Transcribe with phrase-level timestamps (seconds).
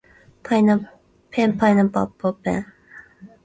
[0.41, 2.65] ペンパイナッポーアッポーペン